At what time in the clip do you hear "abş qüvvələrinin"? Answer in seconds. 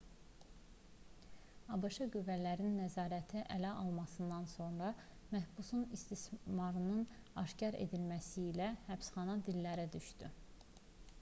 1.73-2.77